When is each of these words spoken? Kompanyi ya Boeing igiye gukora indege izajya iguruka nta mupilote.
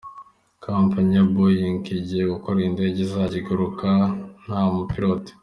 Kompanyi 0.65 1.13
ya 1.17 1.25
Boeing 1.33 1.83
igiye 1.99 2.23
gukora 2.33 2.57
indege 2.69 2.97
izajya 3.05 3.37
iguruka 3.41 3.89
nta 4.43 4.59
mupilote. 4.75 5.31